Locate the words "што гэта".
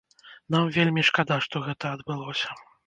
1.49-1.95